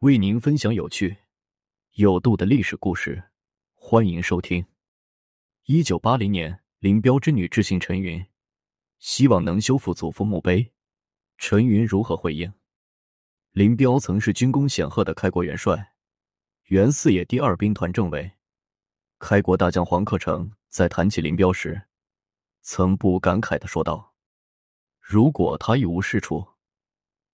[0.00, 1.16] 为您分享有趣、
[1.92, 3.30] 有度的历史故事，
[3.72, 4.66] 欢迎收听。
[5.64, 8.26] 一九八零年，林彪之女致信陈云，
[8.98, 10.70] 希望能修复祖父墓碑。
[11.38, 12.52] 陈云如何回应？
[13.52, 15.94] 林彪曾是军功显赫的开国元帅，
[16.64, 18.32] 原四野第二兵团政委。
[19.18, 21.88] 开国大将黄克诚在谈起林彪时，
[22.60, 24.14] 曾不无感慨的说道
[25.00, 26.46] ：“如果他一无是处，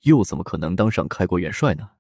[0.02, 1.90] 又怎么可能当上开国元帅呢？”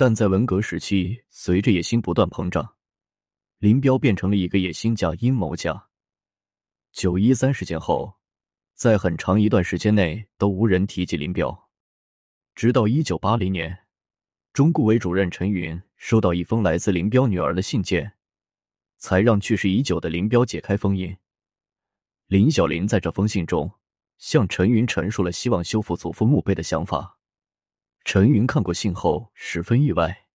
[0.00, 2.74] 但在文革时期，随着野心不断膨胀，
[3.58, 5.88] 林彪变成了一个野心家、阴谋家。
[6.90, 8.14] 九一三事件后，
[8.74, 11.68] 在很长一段时间内都无人提及林彪，
[12.54, 13.80] 直到一九八零年，
[14.54, 18.14] 中顾委主任陈云收到一封来自林彪女儿的信件，
[18.96, 21.14] 才让去世已久的林彪解开封印。
[22.26, 23.70] 林小林在这封信中
[24.16, 27.18] 向陈云陈述了希望修复祖父墓碑的想法。
[28.04, 30.26] 陈云看过信后十分意外。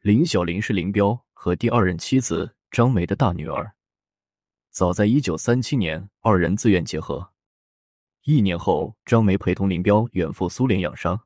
[0.00, 3.74] 林小林是林彪和第二任妻子张梅的大女儿。
[4.70, 7.32] 早在一九三七年，二人自愿结合。
[8.24, 11.20] 一年后，张梅陪同林彪远赴苏联养伤。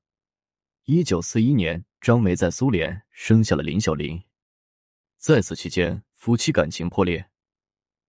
[0.85, 4.23] 一九四一年，张梅在苏联生下了林小林。
[5.17, 7.31] 在此期间，夫妻感情破裂。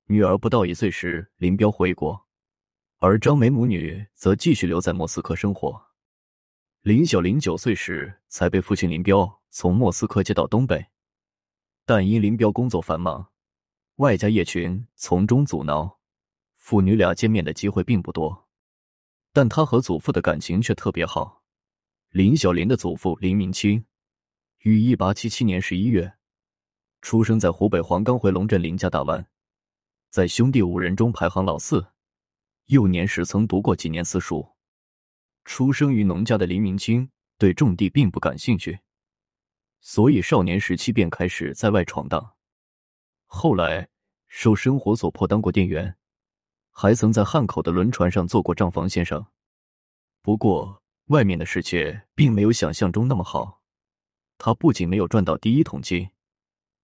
[0.07, 2.27] 女儿不到一岁时，林彪回国，
[2.99, 5.86] 而张梅母女则继续留在莫斯科生活。
[6.87, 10.87] 林小林九岁时才被父亲林彪从莫斯科接到东北，
[11.83, 13.29] 但因林彪工作繁忙，
[13.97, 15.99] 外加叶群从中阻挠，
[16.55, 18.47] 父女俩见面的机会并不多。
[19.33, 21.43] 但他和祖父的感情却特别好。
[22.11, 23.83] 林小林的祖父林明清，
[24.59, 26.13] 于一八七七年十一月
[27.01, 29.27] 出生在湖北黄冈回龙镇林家大湾，
[30.09, 31.87] 在兄弟五人中排行老四，
[32.67, 34.53] 幼年时曾读过几年私塾。
[35.47, 38.77] 出生于农家的林明清对种地并不感兴趣，
[39.79, 42.33] 所以少年时期便开始在外闯荡。
[43.25, 43.87] 后来
[44.27, 45.95] 受生活所迫当过店员，
[46.69, 49.25] 还曾在汉口的轮船上做过账房先生。
[50.21, 53.61] 不过，外面的世界并没有想象中那么好。
[54.37, 56.09] 他不仅没有赚到第一桶金，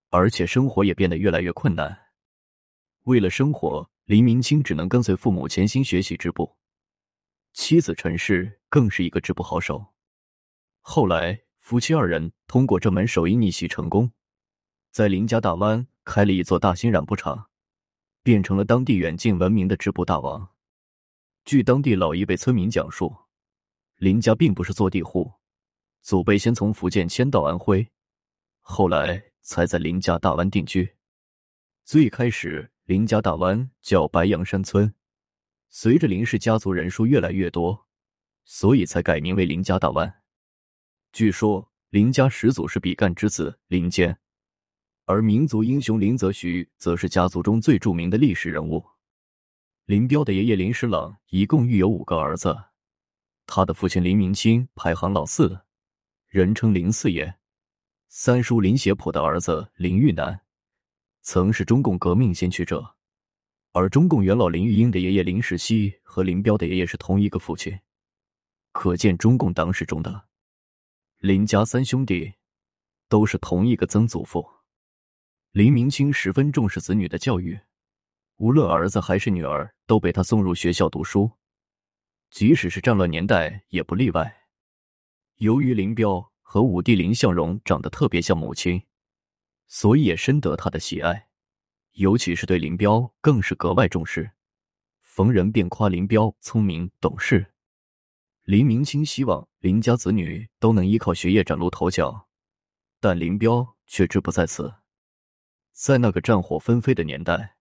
[0.10, 1.96] 而且生活也变得越来越困难。
[3.04, 6.56] 为了生活，林明清只能跟随父母潜心学习织布。
[7.54, 9.94] 妻子陈氏更是一个织布好手。
[10.82, 14.12] 后来，夫妻二人通过这门手艺逆袭成功，
[14.92, 17.50] 在林家大湾开了一座大型染布厂，
[18.24, 20.50] 变成了当地远近闻名的织布大王。
[21.46, 23.16] 据当地老一辈村民讲述，
[23.98, 25.34] 林家并不是坐地户，
[26.02, 27.88] 祖辈先从福建迁到安徽，
[28.62, 30.96] 后来才在林家大湾定居。
[31.86, 34.94] 最开始，林家大湾叫白杨山村。
[35.76, 37.88] 随着林氏家族人数越来越多，
[38.46, 40.22] 所以才改名为林家大湾。
[41.12, 44.16] 据说林家始祖是比干之子林坚，
[45.06, 48.86] 而民族英雄林则徐则是家族中最著名的历史人物。
[49.86, 52.56] 林彪的爷爷林石朗一共育有五个儿子，
[53.48, 55.62] 他的父亲林明清排行老四，
[56.28, 57.40] 人称林四爷。
[58.10, 60.42] 三叔林协普的儿子林玉南，
[61.24, 62.96] 曾是中共革命先驱者。
[63.74, 67.80] 而中共元老林玉英的爷爷林世熙和林彪的爷爷是同一个父亲，
[68.72, 70.26] 可见中共党史中的
[71.18, 72.36] 林家三兄弟
[73.10, 74.48] 都是同一个曾祖父。
[75.54, 77.60] 林明清十分重视子女的教育，
[78.38, 81.32] 无论儿子还是女儿都被他送入学校读书，
[82.30, 84.44] 即使是战乱年代也不例外。
[85.38, 88.84] 由于林彪和五弟林向荣长得特别像母亲，
[89.66, 91.30] 所以也深得他的喜爱。
[91.94, 94.32] 尤其是对林彪更是格外重视，
[95.02, 97.54] 逢人便夸林彪聪明懂事。
[98.44, 102.28] 林明清希望林家子女都能依靠学业崭露头角，
[103.00, 104.74] 但林彪却志不在此。
[105.72, 107.58] 在那个战火纷飞的年代，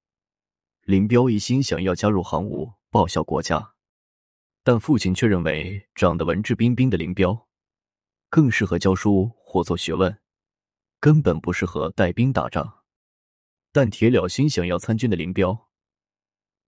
[0.82, 3.74] 林彪一心想要加入行伍，报效国家，
[4.64, 7.48] 但父亲却认为长得文质彬彬的林彪
[8.30, 10.18] 更适合教书或做学问，
[10.98, 12.81] 根本不适合带兵打仗。
[13.74, 15.70] 但铁了心想要参军的林彪，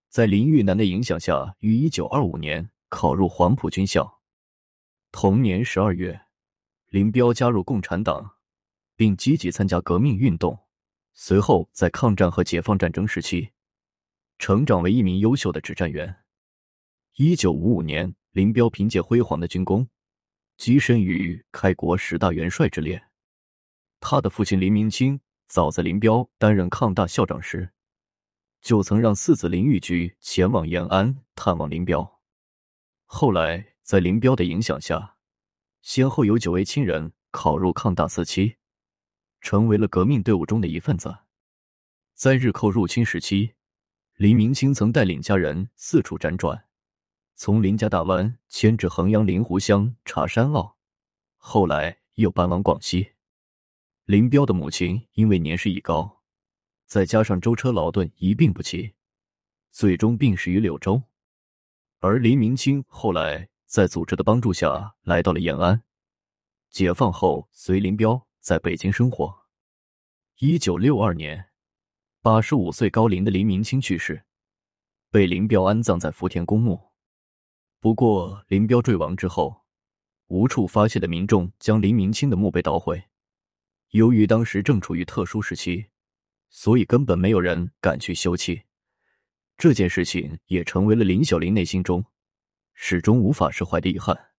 [0.09, 4.23] 在林玉南的影响下，于一九二五年考入黄埔军校。
[5.13, 6.23] 同年十二月，
[6.89, 8.37] 林彪加入共产党，
[8.97, 10.59] 并积极参加革命运动。
[11.13, 13.51] 随后，在抗战和解放战争时期，
[14.39, 16.25] 成长为一名优秀的指战员。
[17.17, 19.87] 一九五五年，林彪凭借辉煌的军功，
[20.57, 23.05] 跻身于开国十大元帅之列。
[24.01, 25.21] 他的父亲林明清。
[25.47, 27.71] 早在林彪担任抗大校长时，
[28.61, 32.21] 就曾让四子林玉菊前往延安探望林彪。
[33.05, 35.17] 后来，在林彪的影响下，
[35.83, 38.57] 先后有九位亲人考入抗大四期，
[39.41, 41.15] 成为了革命队伍中的一份子。
[42.15, 43.55] 在日寇入侵时期，
[44.15, 46.67] 黎明清曾带领家人四处辗转，
[47.35, 50.77] 从林家大湾迁至衡阳临湖乡茶山坳，
[51.37, 53.14] 后来又搬往广西。
[54.07, 56.21] 林彪的母亲因为年事已高，
[56.85, 58.95] 再加上舟车劳顿一病不起，
[59.71, 61.03] 最终病逝于柳州。
[62.01, 65.83] 而林明清后来在组织的帮助下来到了延安，
[66.69, 69.35] 解放后随林彪在北京生活。
[70.37, 71.47] 一九六二年，
[72.21, 74.27] 八十五岁高龄的林明清去世，
[75.11, 76.91] 被林彪安葬在福田公墓。
[77.81, 79.63] 不过，林彪坠亡之后，
[80.27, 83.03] 无处发泄的民众将林明清的墓碑捣毁。
[83.95, 85.87] 由于当时正处于特殊时期，
[86.49, 88.61] 所以根本没有人敢去休妻。
[89.57, 92.05] 这件事情也成为了林小林内心中
[92.73, 94.33] 始终无法释怀的遗憾。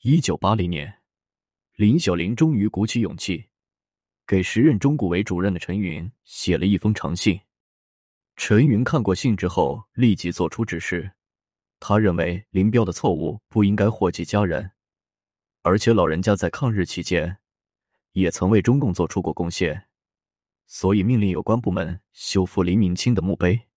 [0.00, 1.00] 一九八零年，
[1.74, 3.44] 林小林终于鼓起勇气，
[4.26, 7.38] 给时任中顾委主任的陈云写了一封长信。
[8.36, 11.12] 陈云看过信之后，立即做出指示。
[11.78, 14.70] 他认为林彪的错误不应该祸及家人，
[15.60, 17.36] 而且老人家在抗日期间
[18.12, 19.88] 也曾为中共做出过贡献，
[20.66, 23.68] 所以命令有关部门修复黎明清的墓碑。